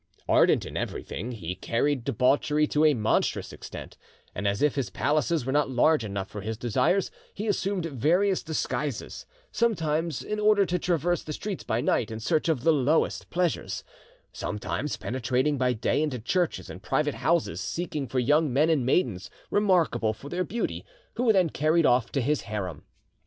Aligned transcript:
Ardent 0.27 0.65
in 0.65 0.75
everything, 0.77 1.31
he 1.33 1.53
carried 1.53 2.03
debauchery 2.05 2.65
to 2.65 2.85
a 2.85 2.95
monstrous 2.95 3.53
extent, 3.53 3.97
and 4.33 4.47
as 4.47 4.63
if 4.63 4.73
his 4.73 4.89
palaces 4.89 5.45
were 5.45 5.51
not 5.51 5.69
large 5.69 6.03
enough 6.03 6.27
for 6.27 6.41
his 6.41 6.57
desires, 6.57 7.11
he 7.35 7.45
assumed 7.45 7.85
various 7.85 8.41
disguises; 8.41 9.27
sometimes 9.51 10.23
in 10.23 10.39
order 10.39 10.65
to 10.65 10.79
traverse 10.79 11.21
the 11.21 11.33
streets 11.33 11.63
by 11.63 11.81
night 11.81 12.09
in 12.09 12.19
search 12.19 12.49
of 12.49 12.63
the 12.63 12.73
lowest 12.73 13.29
pleasures; 13.29 13.83
sometimes 14.33 14.97
penetrating 14.97 15.55
by 15.59 15.71
day 15.71 16.01
into 16.01 16.17
churches 16.17 16.67
and 16.67 16.81
private 16.81 17.13
houses 17.21 17.61
seeking 17.61 18.07
for 18.07 18.17
young 18.17 18.51
men 18.51 18.71
and 18.71 18.83
maidens 18.83 19.29
remarkable 19.51 20.13
for 20.13 20.29
their 20.29 20.43
beauty, 20.43 20.83
who 21.13 21.25
were 21.25 21.33
then 21.33 21.47
carried 21.51 21.85
off 21.85 22.11
to 22.11 22.21
his 22.21 22.41
harem. 22.49 22.85